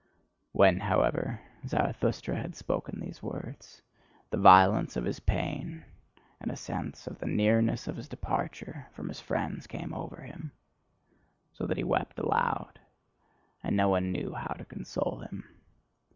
[0.51, 3.83] When, however, Zarathustra had spoken these words,
[4.31, 5.85] the violence of his pain,
[6.39, 10.53] and a sense of the nearness of his departure from his friends came over him,
[11.53, 12.79] so that he wept aloud;
[13.61, 15.47] and no one knew how to console him.